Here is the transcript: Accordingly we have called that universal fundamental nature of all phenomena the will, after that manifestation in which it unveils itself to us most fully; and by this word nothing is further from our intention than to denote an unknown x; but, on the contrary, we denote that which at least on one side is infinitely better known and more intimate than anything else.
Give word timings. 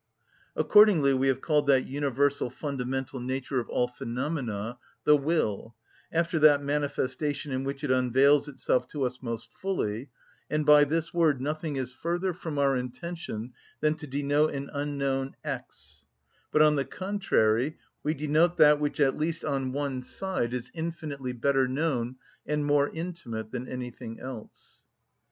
Accordingly 0.55 1.13
we 1.13 1.27
have 1.27 1.41
called 1.41 1.67
that 1.67 1.85
universal 1.85 2.49
fundamental 2.49 3.19
nature 3.19 3.59
of 3.59 3.69
all 3.69 3.87
phenomena 3.87 4.79
the 5.03 5.15
will, 5.15 5.75
after 6.11 6.39
that 6.39 6.63
manifestation 6.63 7.51
in 7.51 7.63
which 7.63 7.83
it 7.83 7.91
unveils 7.91 8.47
itself 8.47 8.87
to 8.87 9.03
us 9.03 9.21
most 9.21 9.51
fully; 9.53 10.09
and 10.49 10.65
by 10.65 10.85
this 10.85 11.13
word 11.13 11.39
nothing 11.39 11.75
is 11.75 11.93
further 11.93 12.33
from 12.33 12.57
our 12.57 12.75
intention 12.75 13.53
than 13.79 13.93
to 13.93 14.07
denote 14.07 14.55
an 14.55 14.71
unknown 14.73 15.35
x; 15.43 16.07
but, 16.51 16.63
on 16.63 16.77
the 16.77 16.85
contrary, 16.85 17.77
we 18.01 18.15
denote 18.15 18.57
that 18.57 18.79
which 18.79 18.99
at 18.99 19.19
least 19.19 19.45
on 19.45 19.71
one 19.71 20.01
side 20.01 20.51
is 20.51 20.71
infinitely 20.73 21.31
better 21.31 21.67
known 21.67 22.15
and 22.47 22.65
more 22.65 22.89
intimate 22.89 23.51
than 23.51 23.67
anything 23.67 24.19
else. 24.19 24.87